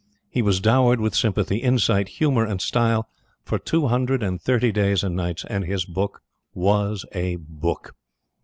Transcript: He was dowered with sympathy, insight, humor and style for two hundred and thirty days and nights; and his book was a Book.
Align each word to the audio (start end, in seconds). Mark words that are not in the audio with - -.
He 0.31 0.41
was 0.41 0.59
dowered 0.59 0.99
with 0.99 1.13
sympathy, 1.15 1.57
insight, 1.57 2.07
humor 2.17 2.43
and 2.43 2.59
style 2.59 3.07
for 3.43 3.59
two 3.59 3.85
hundred 3.85 4.23
and 4.23 4.41
thirty 4.41 4.71
days 4.71 5.03
and 5.03 5.15
nights; 5.15 5.45
and 5.47 5.63
his 5.63 5.85
book 5.85 6.23
was 6.55 7.05
a 7.11 7.35
Book. 7.35 7.93